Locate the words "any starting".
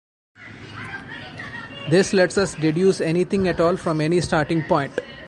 4.01-4.63